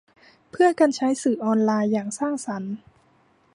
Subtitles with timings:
[0.51, 2.73] เพื่อการใช้สื่อออนไลน์อย่างสร้างสรรค์